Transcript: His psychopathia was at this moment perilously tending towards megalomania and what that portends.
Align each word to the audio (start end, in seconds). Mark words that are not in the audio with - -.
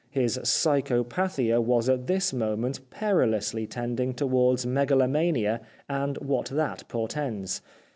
His 0.09 0.39
psychopathia 0.39 1.61
was 1.61 1.87
at 1.87 2.07
this 2.07 2.33
moment 2.33 2.79
perilously 2.89 3.67
tending 3.67 4.15
towards 4.15 4.65
megalomania 4.65 5.61
and 5.87 6.17
what 6.17 6.47
that 6.47 6.87
portends. 6.87 7.61